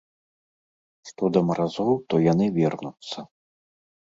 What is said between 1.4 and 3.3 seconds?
маразоў, то яны вернуцца.